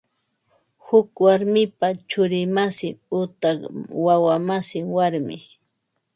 [0.85, 3.57] Huk warmipa churi masin utaq
[4.05, 5.37] wawa masin warmi